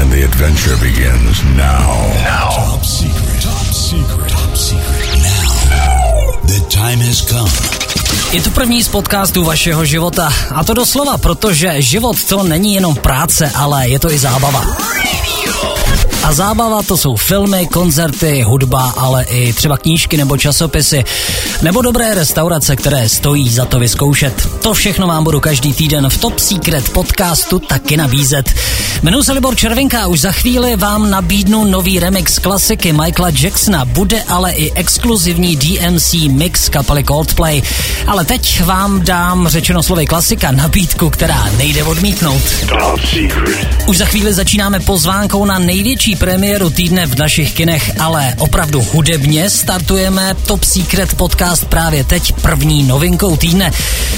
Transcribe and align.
And 0.00 0.10
the 0.10 0.24
adventure 0.24 0.76
begins 0.80 1.44
now. 1.44 1.92
Now. 2.24 2.48
Top 2.56 2.84
secret. 2.84 3.42
Top 3.42 3.68
secret. 3.68 4.28
Top 4.30 4.56
secret. 4.56 5.08
Now. 5.68 6.40
The 6.42 6.60
time 6.70 7.00
has 7.04 7.20
come. 7.20 7.50
Je 8.32 8.42
to 8.42 8.50
první 8.50 8.82
z 8.82 8.88
podcastů 8.88 9.44
vašeho 9.44 9.84
života. 9.84 10.32
A 10.54 10.64
to 10.64 10.74
doslova, 10.74 11.18
protože 11.18 11.82
život 11.82 12.24
to 12.24 12.42
není 12.42 12.74
jenom 12.74 12.96
práce, 12.96 13.50
ale 13.54 13.88
je 13.88 13.98
to 13.98 14.12
i 14.12 14.18
zábava. 14.18 14.64
A 16.30 16.32
zábava 16.32 16.82
to 16.82 16.96
jsou 16.96 17.16
filmy, 17.16 17.66
koncerty, 17.66 18.42
hudba, 18.42 18.94
ale 18.96 19.24
i 19.24 19.52
třeba 19.52 19.78
knížky 19.78 20.16
nebo 20.16 20.36
časopisy. 20.36 21.04
Nebo 21.62 21.82
dobré 21.82 22.14
restaurace, 22.14 22.76
které 22.76 23.08
stojí 23.08 23.50
za 23.50 23.64
to 23.64 23.78
vyzkoušet. 23.78 24.48
To 24.62 24.74
všechno 24.74 25.06
vám 25.06 25.24
budu 25.24 25.40
každý 25.40 25.72
týden 25.72 26.10
v 26.10 26.18
Top 26.18 26.38
Secret 26.38 26.88
podcastu 26.88 27.58
taky 27.58 27.96
nabízet. 27.96 28.54
Jmenuji 29.02 29.22
se 29.22 29.32
Libor 29.32 29.56
Červinka 29.56 30.02
a 30.02 30.06
už 30.06 30.20
za 30.20 30.32
chvíli 30.32 30.76
vám 30.76 31.10
nabídnu 31.10 31.64
nový 31.64 32.00
remix 32.00 32.38
klasiky 32.38 32.92
Michaela 32.92 33.32
Jacksona. 33.40 33.84
Bude 33.84 34.22
ale 34.22 34.52
i 34.52 34.72
exkluzivní 34.72 35.56
DMC 35.56 36.14
mix 36.28 36.68
kapely 36.68 37.04
Coldplay. 37.04 37.62
Ale 38.06 38.24
teď 38.24 38.62
vám 38.64 39.00
dám 39.04 39.48
řečeno 39.48 39.82
slovy 39.82 40.06
klasika 40.06 40.50
nabídku, 40.50 41.10
která 41.10 41.50
nejde 41.58 41.84
odmítnout. 41.84 42.42
Top 42.68 43.00
secret. 43.00 43.68
Už 43.86 43.98
za 43.98 44.04
chvíli 44.04 44.34
začínáme 44.34 44.80
pozvánkou 44.80 45.44
na 45.44 45.58
největší 45.58 46.16
premiéru 46.20 46.68
týdne 46.68 47.08
v 47.08 47.16
našich 47.16 47.56
kinech, 47.56 47.96
ale 47.96 48.36
opravdu 48.38 48.84
hudebně 48.92 49.50
startujeme 49.50 50.36
Top 50.46 50.64
Secret 50.64 51.14
podcast 51.16 51.64
právě 51.64 52.04
teď 52.04 52.32
první 52.32 52.82
novinkou 52.82 53.36
týdne. 53.36 53.72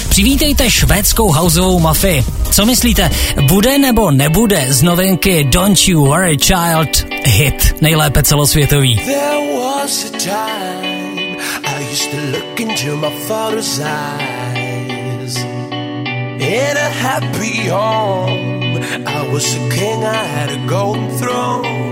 Přivítejte 0.08 0.70
švédskou 0.70 1.32
houseovou 1.32 1.78
mafii. 1.80 2.24
Co 2.50 2.66
myslíte, 2.66 3.10
bude 3.46 3.78
nebo 3.78 4.10
nebude 4.10 4.66
z 4.68 4.82
novinky 4.82 5.44
Don't 5.44 5.88
You 5.88 6.06
Worry 6.06 6.36
Child 6.38 7.06
hit, 7.24 7.74
nejlépe 7.80 8.22
celosvětový? 8.22 8.96
There 8.96 9.54
was 9.62 10.04
a 10.04 10.18
time 10.18 11.38
I 11.64 11.92
used 11.92 12.10
to 12.10 12.18
look 12.34 12.60
into 12.60 12.96
my 12.96 13.10
father's 13.28 13.78
eyes. 13.78 15.36
In 16.42 16.76
a 16.76 16.90
happy 16.90 17.68
home, 17.68 18.82
I 19.06 19.28
was 19.32 19.54
a 19.54 19.68
king, 19.70 20.04
I 20.04 20.24
had 20.26 20.50
a 20.50 20.66
golden 20.66 21.08
throne. 21.18 21.91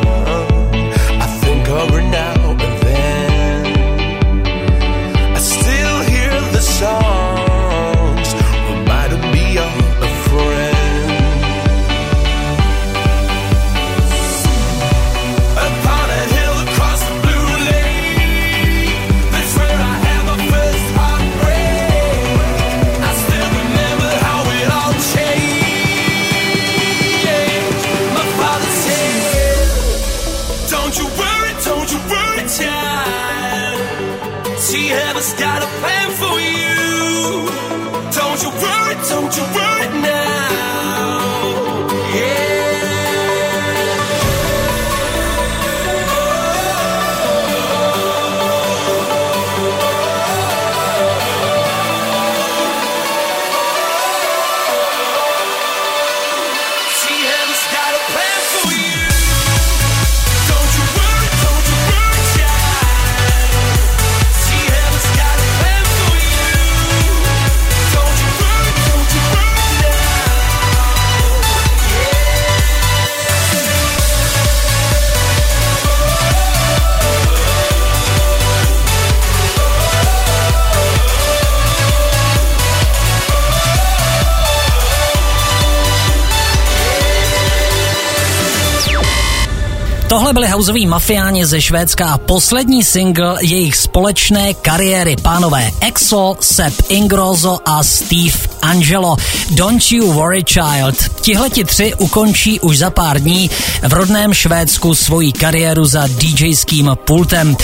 Tohle 90.31 90.41
byli 90.41 90.51
houseoví 90.51 90.87
mafiáni 90.87 91.45
ze 91.45 91.61
Švédska 91.61 92.05
a 92.05 92.17
poslední 92.17 92.83
single 92.83 93.35
jejich 93.41 93.75
společné 93.75 94.53
kariéry. 94.53 95.15
Pánové 95.21 95.71
Exo, 95.81 96.37
Sepp 96.39 96.75
Ingrosso 96.89 97.59
a 97.65 97.83
Steve 97.83 98.50
Angelo. 98.61 99.15
Don't 99.49 99.91
you 99.91 100.13
worry 100.13 100.43
child. 100.43 100.95
Tihleti 101.21 101.63
tři 101.63 101.93
ukončí 101.97 102.59
už 102.59 102.77
za 102.77 102.89
pár 102.89 103.19
dní 103.21 103.49
v 103.87 103.93
rodném 103.93 104.33
Švédsku 104.33 104.95
svoji 104.95 105.31
kariéru 105.31 105.85
za 105.85 106.07
DJským 106.07 106.91
pultem. 106.95 107.57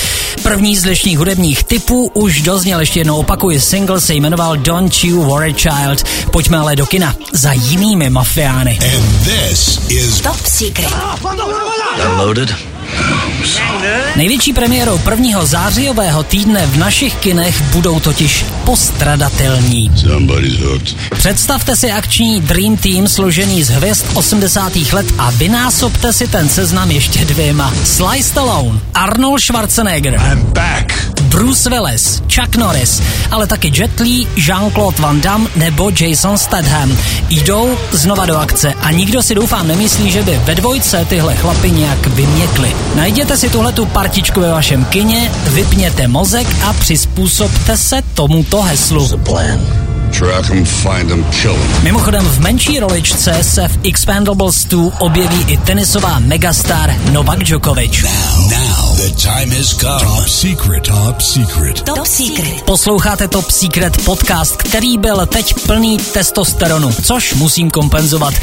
První 0.43 0.77
z 0.77 0.83
dnešních 0.83 1.17
hudebních 1.17 1.63
typů 1.63 2.11
už 2.13 2.41
dozněl, 2.41 2.79
ještě 2.79 2.99
jednou 2.99 3.17
opakuji, 3.17 3.59
single 3.61 4.01
se 4.01 4.13
jmenoval 4.13 4.57
Don't 4.57 5.03
you 5.03 5.23
worry 5.23 5.53
child. 5.53 6.03
Pojďme 6.31 6.57
ale 6.57 6.75
do 6.75 6.85
kina 6.85 7.15
za 7.33 7.51
jinými 7.53 8.09
mafiány. 8.09 8.79
And 8.95 9.23
this 9.23 9.79
is 9.89 10.21
Top 10.21 10.45
Secret. 10.45 10.93
Unloaded. 12.05 12.76
Největší 14.15 14.53
premiérou 14.53 14.97
prvního 14.97 15.45
zářijového 15.45 16.23
týdne 16.23 16.65
v 16.65 16.77
našich 16.77 17.15
kinech 17.15 17.61
budou 17.61 17.99
totiž 17.99 18.45
postradatelní. 18.65 19.91
Představte 21.17 21.75
si 21.75 21.91
akční 21.91 22.41
Dream 22.41 22.77
Team 22.77 23.07
složený 23.07 23.63
z 23.63 23.69
hvězd 23.69 24.05
80. 24.13 24.75
let 24.93 25.05
a 25.17 25.31
vynásobte 25.31 26.13
si 26.13 26.27
ten 26.27 26.49
seznam 26.49 26.91
ještě 26.91 27.25
dvěma. 27.25 27.73
Sly 27.83 28.23
Stallone, 28.23 28.79
Arnold 28.93 29.41
Schwarzenegger, 29.41 30.13
I'm 30.13 30.41
back. 30.41 31.16
Bruce 31.27 31.69
Willis, 31.69 32.23
Chuck 32.35 32.55
Norris, 32.55 33.01
ale 33.31 33.47
taky 33.47 33.71
Jet 33.75 33.99
Li, 33.99 34.27
Jean-Claude 34.35 35.01
Van 35.01 35.21
Damme 35.21 35.49
nebo 35.55 35.91
Jason 35.99 36.37
Statham. 36.37 36.97
Jdou 37.29 37.77
znova 37.91 38.25
do 38.25 38.37
akce 38.37 38.73
a 38.73 38.91
nikdo 38.91 39.23
si 39.23 39.35
doufám 39.35 39.67
nemyslí, 39.67 40.11
že 40.11 40.23
by 40.23 40.41
ve 40.43 40.55
dvojce 40.55 41.05
tyhle 41.05 41.35
chlapy 41.35 41.71
nějak 41.71 42.07
vyměkli. 42.07 42.75
Najděte 42.95 43.37
si 43.37 43.49
tuhletu 43.49 43.85
partičku 43.85 44.41
ve 44.41 44.51
vašem 44.51 44.85
kině, 44.85 45.31
vypněte 45.43 46.07
mozek 46.07 46.47
a 46.63 46.73
přizpůsobte 46.73 47.77
se 47.77 48.01
tomuto 48.13 48.61
heslu. 48.61 49.07
Mimochodem 51.83 52.25
v 52.25 52.39
menší 52.39 52.79
roličce 52.79 53.43
se 53.43 53.67
v 53.67 53.79
Expendables 53.83 54.65
2 54.65 54.91
objeví 54.99 55.45
i 55.47 55.57
tenisová 55.57 56.19
megastar 56.19 56.95
Novak 57.11 57.43
Djokovic. 57.43 58.03
Now 58.49 58.95
the 58.95 59.09
time 59.09 59.51
has 59.57 59.75
come. 59.75 59.99
Top 59.99 60.27
secret. 60.27 60.83
Top 60.83 61.21
secret. 61.21 61.81
Top 61.81 62.05
Secret. 62.05 62.61
Posloucháte 62.65 63.27
Top 63.27 63.49
Secret 63.49 64.05
podcast, 64.05 64.57
který 64.57 64.97
byl 64.97 65.25
teď 65.25 65.53
plný 65.67 65.97
testosteronu, 65.97 66.91
což 67.03 67.33
musím 67.33 67.71
kompenzovat. 67.71 68.33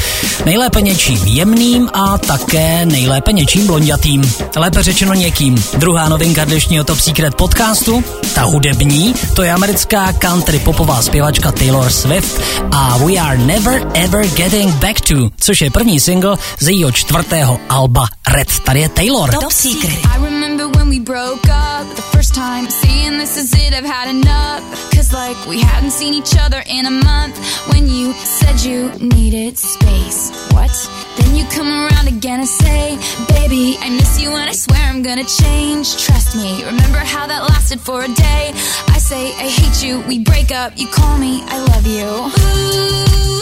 Nejlépe 0.45 0.81
něčím 0.81 1.19
jemným 1.25 1.89
a 1.93 2.17
také 2.17 2.85
nejlépe 2.85 3.33
něčím 3.33 3.67
blondětým. 3.67 4.33
Lépe 4.55 4.83
řečeno 4.83 5.13
někým. 5.13 5.63
Druhá 5.77 6.09
novinka 6.09 6.45
dnešního 6.45 6.83
Top 6.83 6.99
Secret 6.99 7.35
podcastu, 7.35 8.03
ta 8.35 8.43
hudební, 8.43 9.13
to 9.35 9.43
je 9.43 9.51
americká 9.51 10.13
country 10.13 10.59
popová 10.59 11.01
zpěvačka 11.01 11.51
Taylor 11.51 11.64
Swift 11.65 12.41
a 12.71 13.03
We 13.05 13.17
Are 13.17 13.37
Never 13.37 13.81
Ever 13.95 14.23
Getting 14.35 14.71
Back 14.79 15.01
To, 15.01 15.29
což 15.37 15.61
je 15.61 15.71
první 15.71 15.99
single 15.99 16.37
z 16.59 16.67
jejího 16.67 16.91
čtvrtého 16.91 17.59
alba 17.69 18.07
Red. 18.27 18.59
Tady 18.59 18.79
je 18.79 18.89
Taylor. 18.89 19.31
Top 19.31 19.51
Secret. 19.51 19.93
I 20.15 20.25
remember 20.25 20.67
when 20.67 20.89
we 20.89 20.99
broke 20.99 21.49
up 21.49 21.95
the 21.95 22.01
first 22.01 22.33
time, 22.35 22.69
saying 22.69 23.19
this 23.19 23.37
is 23.37 23.53
it, 23.53 23.73
I've 23.73 23.87
had 23.87 24.09
enough. 24.09 24.63
Cause 24.95 25.11
like 25.11 25.49
we 25.49 25.61
hadn't 25.61 25.91
seen 25.91 26.13
each 26.13 26.35
other 26.45 26.63
in 26.65 26.85
a 26.85 26.91
month. 26.91 27.35
When 27.73 27.87
you 27.89 28.13
said 28.13 28.61
you 28.61 28.91
needed 28.99 29.57
space, 29.57 30.31
what? 30.53 30.71
Then 31.17 31.35
you 31.35 31.45
come 31.57 31.67
around 31.69 32.07
again 32.07 32.39
and 32.39 32.49
say, 32.49 32.97
Baby, 33.27 33.77
I 33.81 33.89
miss 33.89 34.21
you 34.21 34.29
and 34.35 34.49
I 34.49 34.53
swear 34.53 34.81
I'm 34.89 35.01
gonna 35.01 35.23
change. 35.43 35.97
Trust 36.05 36.35
me, 36.35 36.63
remember 36.63 36.99
how 36.99 37.27
that 37.27 37.41
lasted 37.49 37.79
for 37.81 38.03
a 38.03 38.07
day? 38.07 38.51
I 38.94 38.94
say, 39.05 39.27
I 39.35 39.47
hate 39.47 39.83
you, 39.85 40.01
we 40.07 40.17
break 40.17 40.49
up, 40.49 40.73
you 40.75 40.87
call 40.87 41.19
me, 41.19 41.43
I 41.45 41.59
love 41.59 41.85
you. 41.85 42.07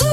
Ooh, 0.03 0.12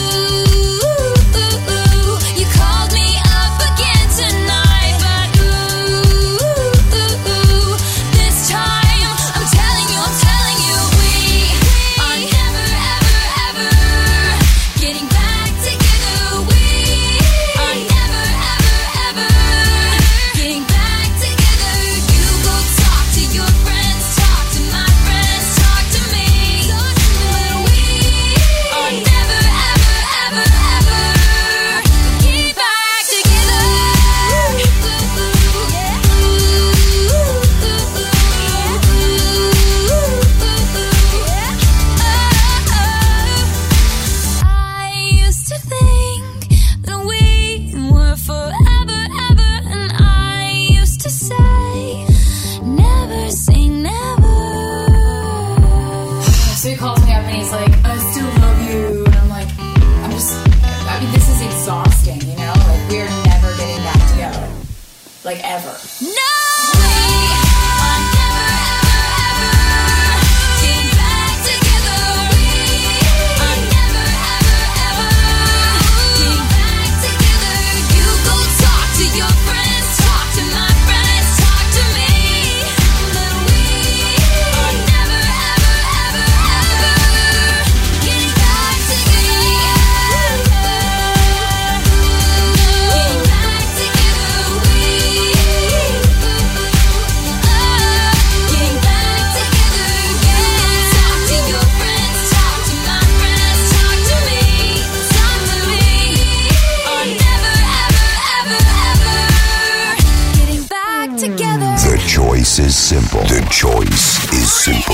simple. 114.61 114.93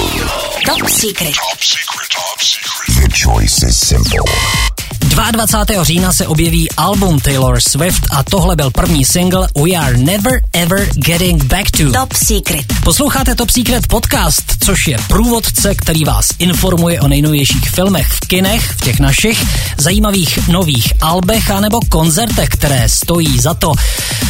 Top 0.64 0.88
Secret. 0.88 1.34
Top 1.34 1.60
secret. 1.60 2.10
Top 2.10 2.40
secret. 2.40 3.04
The 3.04 3.10
choice 3.12 3.64
is 3.64 3.78
simple. 3.78 4.77
22. 5.18 5.84
října 5.84 6.14
se 6.14 6.28
objeví 6.28 6.72
album 6.72 7.20
Taylor 7.20 7.60
Swift 7.60 8.08
a 8.12 8.24
tohle 8.24 8.56
byl 8.56 8.72
první 8.72 9.06
single 9.06 9.48
We 9.64 9.72
Are 9.72 9.98
Never 9.98 10.42
Ever 10.54 10.90
Getting 10.94 11.44
Back 11.44 11.72
To. 11.72 11.92
Top 11.92 12.14
Secret. 12.14 12.66
Posloucháte 12.84 13.36
Top 13.36 13.50
Secret 13.50 13.88
podcast, 13.88 14.44
což 14.60 14.88
je 14.88 14.98
průvodce, 15.08 15.76
který 15.76 16.04
vás 16.04 16.28
informuje 16.40 17.02
o 17.02 17.08
nejnovějších 17.08 17.70
filmech 17.70 18.08
v 18.08 18.20
kinech, 18.20 18.72
v 18.72 18.82
těch 18.82 19.00
našich, 19.00 19.46
zajímavých 19.78 20.48
nových 20.48 20.94
albech 21.02 21.52
a 21.52 21.60
nebo 21.60 21.80
koncertech, 21.90 22.50
které 22.50 22.90
stojí 22.90 23.40
za 23.40 23.54
to. 23.54 23.74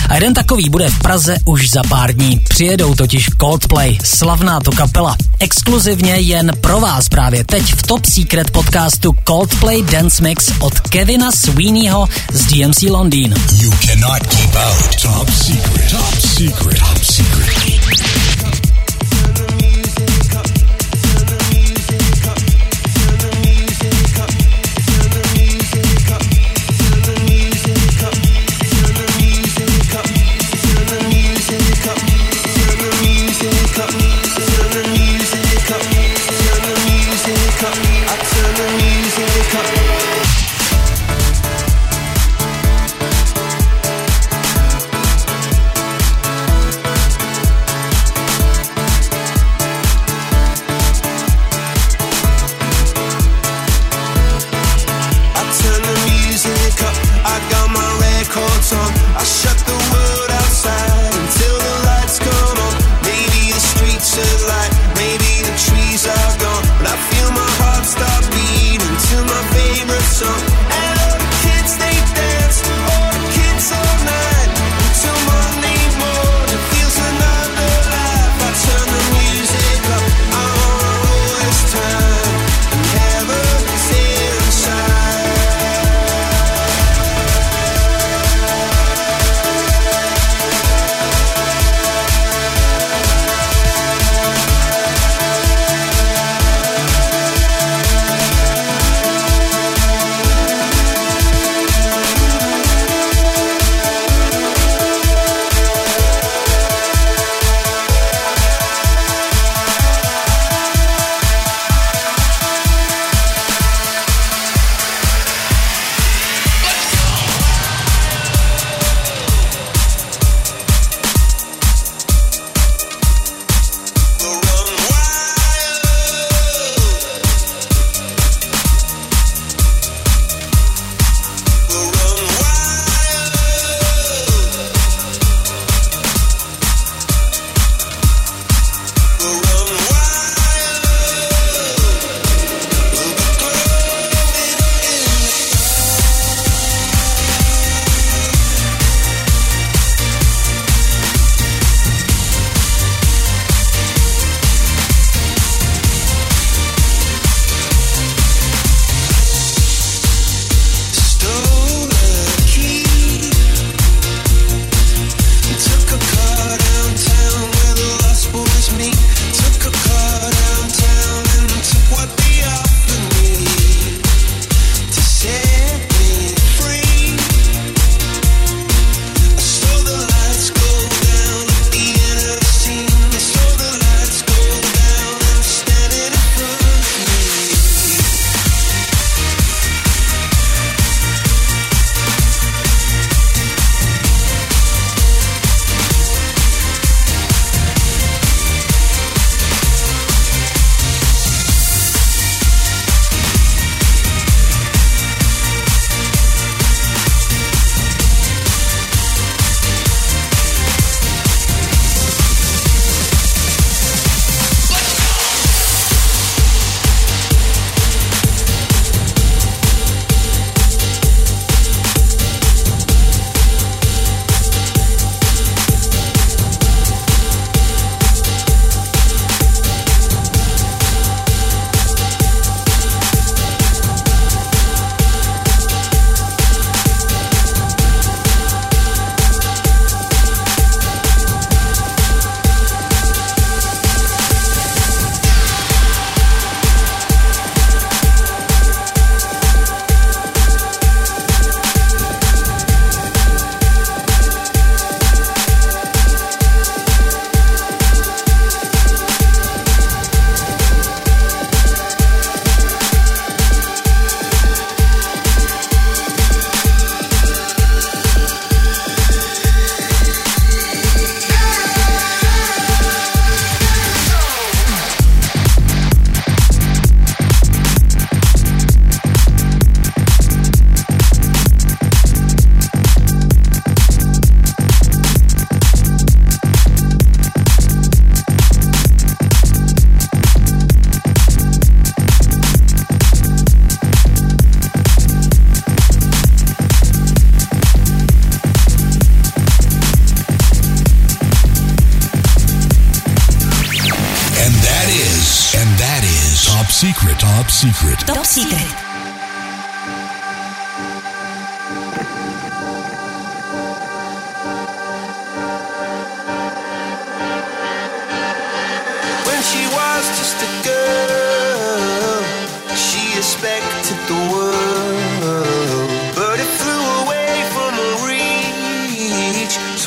A 0.10 0.16
jeden 0.16 0.34
takový 0.34 0.70
bude 0.70 0.90
v 0.90 1.00
Praze 1.00 1.38
už 1.46 1.70
za 1.70 1.82
pár 1.90 2.14
dní. 2.14 2.40
Přijedou 2.50 2.96
totiž 2.96 3.30
Coldplay, 3.40 3.98
slavná 4.04 4.60
to 4.60 4.72
kapela. 4.72 5.16
Exkluzivně 5.40 6.16
jen 6.16 6.52
pro 6.62 6.80
vás 6.80 7.10
právě 7.10 7.44
teď 7.44 7.74
v 7.74 7.84
Top 7.84 8.06
Secret 8.06 8.52
podcastu 8.52 9.16
Coldplay 9.28 9.84
Dance 9.84 10.24
Mix 10.24 10.52
od 10.60 10.77
podcast 10.78 10.90
Kevina 10.90 11.32
Sweeneyho 11.32 12.08
z 12.34 12.46
DMC 12.48 12.90
Londýn. 12.90 13.34
You 13.60 13.70
cannot 13.82 14.22
keep 14.30 14.56
out. 14.56 14.98
Top 15.02 15.30
secret. 15.30 15.90
Top 15.90 16.16
secret. 16.20 16.78
Top 16.78 16.98
secret. 17.04 18.37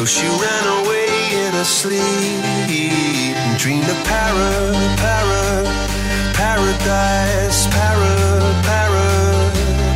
So 0.01 0.07
she 0.07 0.27
ran 0.27 0.67
away 0.81 1.09
in 1.45 1.53
her 1.53 1.63
sleep 1.63 2.43
and 3.37 3.59
dreamed 3.59 3.87
of 3.87 4.03
para, 4.05 4.73
para, 4.97 5.65
paradise, 6.33 7.67
para, 7.67 8.15
para, 8.65 9.05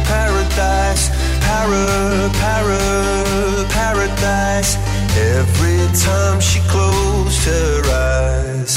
paradise, 0.04 1.08
para, 1.40 2.28
para, 2.36 3.64
paradise. 3.70 4.76
Every 5.16 5.80
time 5.96 6.38
she 6.38 6.60
closed 6.68 7.42
her 7.46 7.80
eyes. 7.88 8.76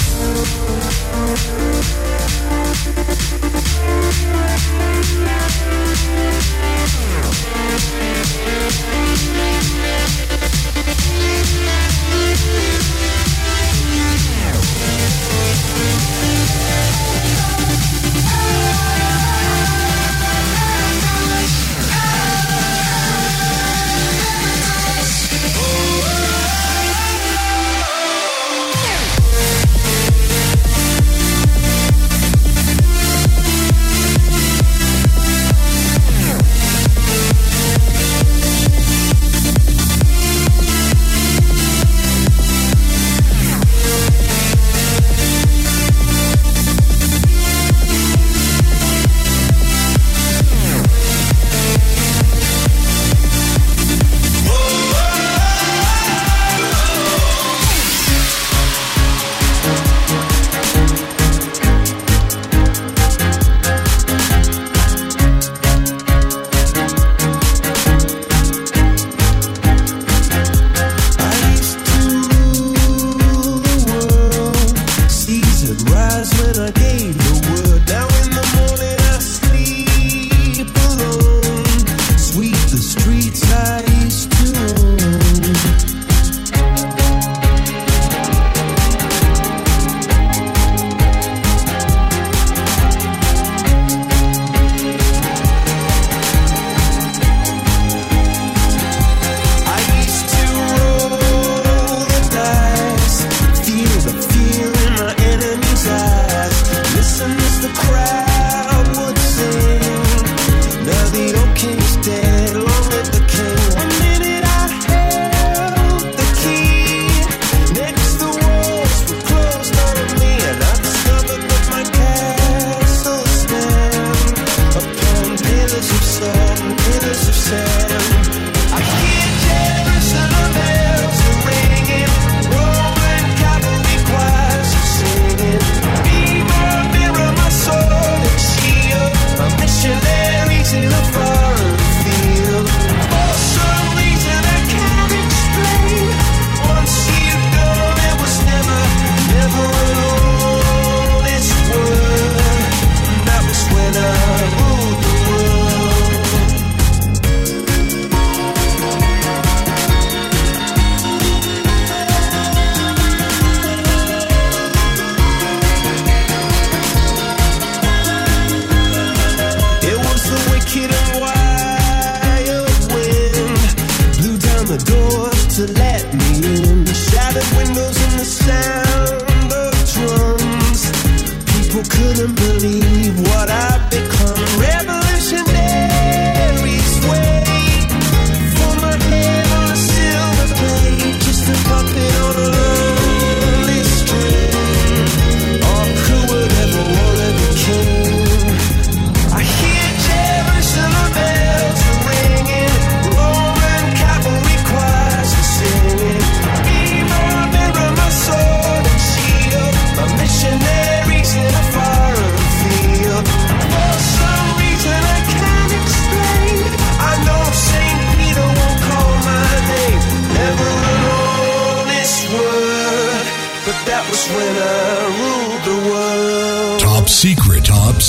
ruled 224.34 225.63
the 225.63 225.90
world. 225.90 226.80
Top 226.80 227.10
Secret. 227.10 227.57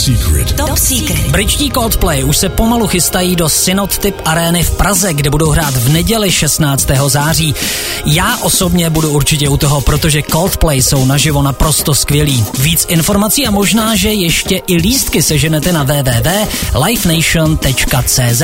Secret. 0.08 0.52
Top 0.52 0.78
Secret. 0.78 1.30
Bričtí 1.30 1.70
Coldplay 1.70 2.24
už 2.24 2.36
se 2.36 2.48
pomalu 2.48 2.86
chystají 2.86 3.36
do 3.36 3.48
Synod 3.48 4.04
Arény 4.04 4.22
Areny 4.24 4.62
v 4.62 4.70
Praze, 4.70 5.14
kde 5.14 5.30
budou 5.30 5.50
hrát 5.50 5.76
v 5.76 5.88
neděli 5.88 6.32
16. 6.32 6.88
září. 7.06 7.54
Já 8.04 8.36
osobně 8.36 8.90
budu 8.90 9.10
určitě 9.10 9.48
u 9.48 9.56
toho, 9.56 9.80
protože 9.80 10.22
Coldplay 10.22 10.82
jsou 10.82 11.04
naživo 11.04 11.42
naprosto 11.42 11.94
skvělí. 11.94 12.44
Víc 12.58 12.86
informací 12.88 13.46
a 13.46 13.50
možná, 13.50 13.96
že 13.96 14.12
ještě 14.12 14.62
i 14.66 14.76
lístky 14.76 15.22
seženete 15.22 15.72
na 15.72 15.82
www.lifenation.cz. 15.82 18.42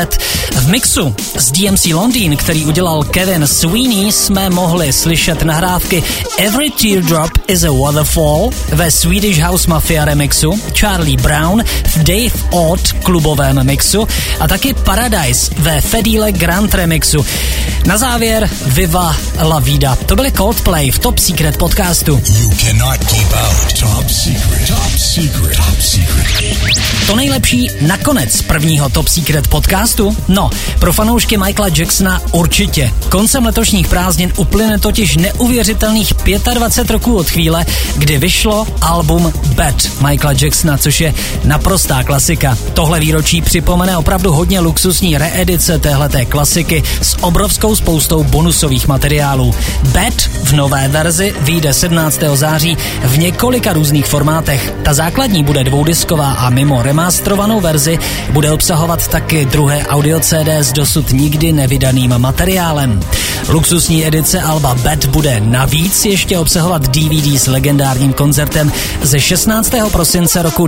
V 0.53 0.68
mixu 0.68 1.14
z 1.38 1.53
DMC 1.53 1.87
Londýn, 1.87 2.37
který 2.37 2.66
udělal 2.66 3.05
Kevin 3.05 3.46
Sweeney, 3.46 4.12
jsme 4.12 4.50
mohli 4.50 4.92
slyšet 4.92 5.42
nahrávky 5.42 6.03
Every 6.38 6.70
Teardrop 6.70 7.31
is 7.46 7.64
a 7.64 7.70
Waterfall 7.70 8.50
ve 8.68 8.90
Swedish 8.90 9.38
House 9.38 9.70
Mafia 9.70 10.05
remixu, 10.05 10.61
Charlie 10.81 11.16
Brown 11.16 11.54
v 11.87 11.97
Dave 11.97 12.45
Odd 12.51 12.93
klubovém 12.93 13.67
mixu 13.67 14.09
a 14.40 14.49
taky 14.49 14.75
Paradise 14.75 15.55
ve 15.59 15.81
Fedile 15.81 16.33
Grand 16.33 16.75
remixu. 16.75 17.27
Na 17.87 17.99
závěr 17.99 18.51
Viva 18.67 19.17
La 19.43 19.59
Vida. 19.59 19.97
To 19.97 20.17
byly 20.17 20.33
Coldplay 20.33 20.90
v 20.90 20.99
Top 20.99 21.19
Secret 21.19 21.57
podcastu. 21.57 22.23
You 22.40 22.51
cannot 22.51 22.99
keep 22.99 23.33
out. 23.33 23.81
Top 23.81 24.11
secret. 24.11 24.69
Top 24.69 24.99
secret. 24.99 25.57
Top 25.57 25.81
secret. 25.81 26.25
To 27.07 27.17
nejlepší 27.17 27.69
nakonec 27.81 28.43
prvního 28.43 28.88
Top 28.88 29.09
Secret 29.09 29.49
podcastu? 29.49 30.17
No, 30.29 30.51
pro 30.79 30.93
fanoušky 30.93 31.37
Michaela 31.37 31.71
Jacksona 31.77 32.21
určitě. 32.33 32.93
Koncem 33.09 33.47
letošních 33.47 33.88
prázdnin 33.88 34.33
uplyne 34.37 34.79
totiž 34.79 35.17
neuvěřitelných 35.17 36.12
25 36.55 36.90
roků 36.90 37.17
od 37.17 37.31
chvíle, 37.31 37.67
kdy 37.97 38.19
vyšlo 38.19 38.67
album 38.81 39.33
Bad 39.47 39.75
Michaela 40.09 40.38
Jacksona, 40.40 40.79
což 40.79 41.01
je 41.01 41.14
naprostá 41.44 42.03
klasika. 42.03 42.59
Tohle 42.75 43.01
výročí 43.01 43.42
připomene 43.42 43.97
opravdu 43.97 44.33
hodně 44.33 44.61
luxusní 44.61 45.18
reedice 45.18 45.79
téhleté 45.79 46.25
klasiky 46.25 46.83
s 47.03 47.16
obrovskou 47.20 47.77
spoustou 47.77 48.25
bonusových 48.25 48.88
materiálů. 48.88 49.55
Bad 49.83 50.14
v 50.44 50.53
nové 50.53 50.88
verzi 50.88 51.35
vyjde 51.40 51.73
17. 51.73 52.20
září 52.35 52.77
v 53.05 53.18
několika 53.18 53.73
různých 53.73 54.07
formátech. 54.07 54.73
Ta 54.83 54.94
základní 54.94 55.44
bude 55.44 55.64
dvoudisková 55.64 56.33
a 56.33 56.51
mimo 56.51 56.83
remasterovanou 56.83 57.61
verzi 57.61 57.99
bude 58.31 58.53
obsahovat 58.53 59.09
taky 59.09 59.44
druhé 59.44 59.87
audio 59.87 60.20
CD 60.20 60.49
s 60.49 60.73
dosud 60.73 61.12
nikdy 61.12 61.53
nevydaným 61.53 62.18
materiálem. 62.18 63.01
Luxusní 63.49 64.07
edice 64.07 64.40
Alba 64.40 64.75
Bad 64.75 65.05
bude 65.07 65.40
navíc 65.40 66.05
ještě 66.05 66.38
obsahovat 66.38 66.88
DVD 66.88 67.40
s 67.40 67.47
legendárním 67.47 68.12
koncertem 68.12 68.73
ze 69.03 69.20
16. 69.20 69.73
prosince 69.92 70.42
roku 70.42 70.66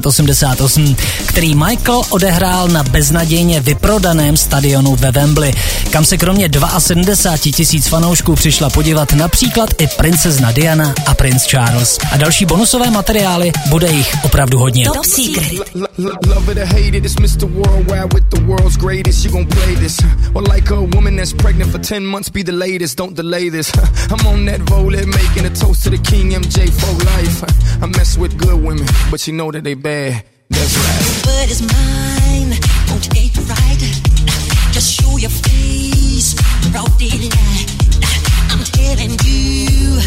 1988, 0.00 0.96
který 1.26 1.54
Michael 1.54 2.02
odehrál 2.10 2.68
na 2.68 2.82
beznadějně 2.82 3.60
vyprodaném 3.60 4.36
stadionu 4.36 4.96
ve 4.96 5.10
Wembley, 5.10 5.52
kam 5.90 6.04
se 6.04 6.16
kromě 6.18 6.48
72 6.78 7.52
tisíc 7.56 7.88
fanoušků 7.88 8.34
přišla 8.34 8.70
podívat 8.70 9.12
například 9.12 9.70
i 9.78 9.86
princezna 9.86 10.52
Diana 10.52 10.94
a 11.06 11.14
princ 11.14 11.42
Charles. 11.42 11.98
A 12.12 12.16
další 12.16 12.46
bonusové 12.46 12.90
materiály 12.90 13.52
bude 13.68 13.88
jich 13.88 14.16
opravdu 14.24 14.58
hodně. 14.58 14.84
Top 14.84 15.04
Secret. 15.04 15.52
L- 15.74 15.86
l- 15.98 16.10
love 16.26 16.52
it 16.52 16.58
or 16.58 16.64
hate 16.64 16.96
it, 16.96 17.04
it's 17.04 17.14
Mr. 17.14 17.46
Worldwide 17.46 18.14
with 18.14 18.24
the 18.30 18.40
world's 18.40 18.76
greatest. 18.76 19.24
You 19.24 19.30
gon' 19.30 19.46
play 19.46 19.76
this. 19.76 19.98
Or 20.34 20.42
like 20.54 20.70
a 20.74 20.80
woman 20.80 21.16
that's 21.16 21.32
pregnant 21.32 21.70
for 21.72 21.80
10 21.80 22.04
months, 22.06 22.30
be 22.32 22.42
the 22.44 22.52
latest. 22.52 22.96
Don't 22.98 23.16
delay 23.16 23.50
this. 23.50 23.72
I'm 24.10 24.26
on 24.26 24.44
that 24.46 24.60
volet, 24.60 25.06
making 25.06 25.46
a 25.46 25.50
toast 25.50 25.82
to 25.84 25.90
the 25.90 25.98
King 25.98 26.30
MJ 26.32 26.70
for 26.70 26.92
life. 27.04 27.42
I 27.82 27.86
mess 27.86 28.18
with 28.18 28.36
good 28.38 28.62
women, 28.62 28.86
but 29.10 29.26
you 29.26 29.32
know 29.34 29.50
that 29.52 29.64
they 29.64 29.74
bad. 29.82 30.24
That's 30.48 30.76
right. 30.78 31.26
Word 31.26 31.50
is 31.50 31.60
mine, 31.60 32.54
won't 32.88 33.04
take 33.10 33.34
it 33.34 33.48
right. 33.50 33.82
Just 34.72 35.00
show 35.00 35.16
your 35.18 35.30
face, 35.30 36.34
broad 36.70 36.96
daylight. 36.98 37.66
I'm 38.50 38.62
telling 38.78 39.18
you, 39.24 39.98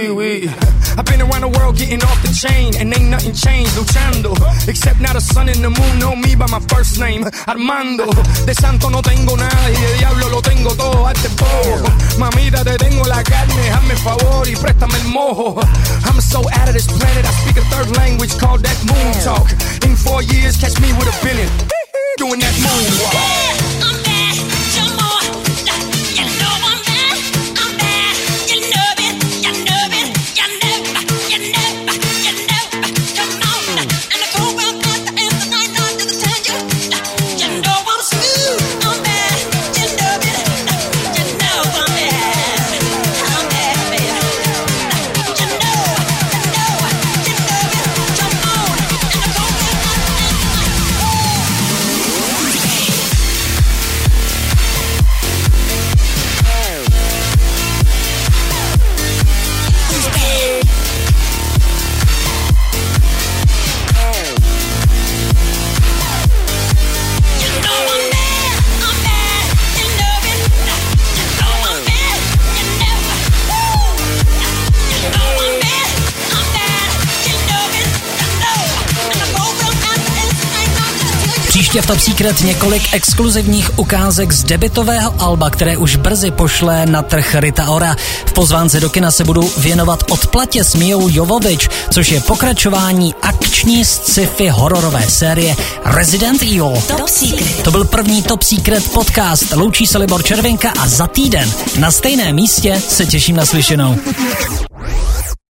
Wee 0.00 0.10
wee. 0.10 0.48
I've 0.98 1.04
been 1.04 1.20
around 1.20 1.44
the 1.44 1.52
world 1.60 1.76
getting 1.76 2.02
off 2.02 2.16
the 2.24 2.32
chain, 2.32 2.72
and 2.80 2.88
ain't 2.88 3.10
nothing 3.12 3.36
changed, 3.36 3.76
luchando. 3.76 4.32
Except 4.66 4.98
now 4.98 5.12
the 5.12 5.20
sun 5.20 5.50
and 5.50 5.60
the 5.60 5.68
moon 5.68 5.98
know 5.98 6.16
me 6.16 6.34
by 6.34 6.48
my 6.48 6.60
first 6.72 6.98
name, 6.98 7.28
Armando. 7.46 8.08
De 8.48 8.54
santo 8.54 8.88
no 8.88 9.02
tengo 9.02 9.36
nada 9.36 9.66
y 9.68 9.76
de 9.76 9.98
diablo 9.98 10.30
lo 10.30 10.40
tengo 10.40 10.72
todo, 10.74 11.06
hazte 11.06 11.28
poco. 11.36 11.84
Mamita, 12.18 12.64
te 12.64 12.78
tengo 12.78 13.04
la 13.04 13.22
carne, 13.22 13.68
hazme 13.68 13.94
favor 13.96 14.48
y 14.48 14.56
préstame 14.56 14.96
el 14.96 15.08
mojo. 15.12 15.60
I'm 16.08 16.18
so 16.20 16.40
out 16.48 16.68
of 16.68 16.72
this 16.72 16.86
planet, 16.86 17.26
I 17.26 17.32
speak 17.44 17.58
a 17.58 17.64
third 17.68 17.94
language 17.98 18.32
called 18.38 18.62
that 18.64 18.78
moon 18.88 19.12
talk. 19.20 19.52
In 19.84 19.96
four 19.96 20.22
years, 20.22 20.56
catch 20.56 20.80
me 20.80 20.94
with 20.96 21.12
a 21.12 21.16
billion. 21.20 21.50
Doing 22.16 22.40
that 22.40 22.54
moonwalk. 22.56 23.19
Ještě 81.70 81.82
v 81.82 81.86
Top 81.86 82.00
Secret 82.00 82.40
několik 82.40 82.82
exkluzivních 82.94 83.78
ukázek 83.78 84.32
z 84.32 84.44
debitového 84.44 85.14
alba, 85.18 85.50
které 85.50 85.76
už 85.76 85.96
brzy 85.96 86.30
pošle 86.30 86.86
na 86.86 87.02
trh 87.02 87.34
Rita 87.34 87.70
Ora. 87.70 87.96
V 88.26 88.32
pozvánce 88.32 88.80
do 88.80 88.90
kina 88.90 89.10
se 89.10 89.24
budu 89.24 89.52
věnovat 89.58 90.04
odplatě 90.10 90.64
s 90.64 90.74
Mijou 90.74 91.08
Jovovič, 91.08 91.68
což 91.90 92.08
je 92.10 92.20
pokračování 92.20 93.14
akční 93.22 93.84
sci-fi 93.84 94.48
hororové 94.48 95.10
série 95.10 95.56
Resident 95.84 96.42
Evil. 96.42 96.82
Top 96.86 97.08
Secret. 97.08 97.62
To 97.62 97.70
byl 97.70 97.84
první 97.84 98.22
Top 98.22 98.42
Secret 98.42 98.92
podcast. 98.92 99.52
Loučí 99.52 99.86
se 99.86 99.98
Libor 99.98 100.22
Červenka 100.22 100.72
a 100.78 100.88
za 100.88 101.06
týden 101.06 101.52
na 101.78 101.90
stejném 101.90 102.34
místě 102.34 102.82
se 102.88 103.06
těším 103.06 103.36
na 103.36 103.46
slyšenou. 103.46 103.96